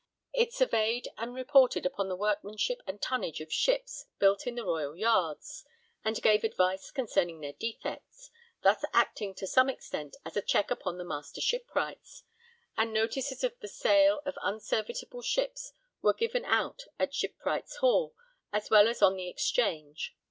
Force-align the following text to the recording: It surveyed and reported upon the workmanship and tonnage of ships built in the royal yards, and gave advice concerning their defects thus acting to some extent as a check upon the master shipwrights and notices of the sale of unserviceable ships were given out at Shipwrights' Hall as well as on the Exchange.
It 0.33 0.51
surveyed 0.51 1.09
and 1.15 1.35
reported 1.35 1.85
upon 1.85 2.09
the 2.09 2.15
workmanship 2.15 2.81
and 2.87 2.99
tonnage 2.99 3.39
of 3.39 3.53
ships 3.53 4.07
built 4.17 4.47
in 4.47 4.55
the 4.55 4.65
royal 4.65 4.95
yards, 4.95 5.63
and 6.03 6.19
gave 6.23 6.43
advice 6.43 6.89
concerning 6.89 7.39
their 7.39 7.53
defects 7.53 8.31
thus 8.63 8.83
acting 8.93 9.35
to 9.35 9.45
some 9.45 9.69
extent 9.69 10.15
as 10.25 10.35
a 10.35 10.41
check 10.41 10.71
upon 10.71 10.97
the 10.97 11.03
master 11.03 11.39
shipwrights 11.39 12.23
and 12.75 12.91
notices 12.91 13.43
of 13.43 13.53
the 13.59 13.67
sale 13.67 14.23
of 14.25 14.39
unserviceable 14.41 15.21
ships 15.21 15.71
were 16.01 16.13
given 16.15 16.45
out 16.45 16.85
at 16.97 17.13
Shipwrights' 17.13 17.75
Hall 17.75 18.15
as 18.51 18.71
well 18.71 18.87
as 18.87 19.03
on 19.03 19.17
the 19.17 19.27
Exchange. 19.29 20.15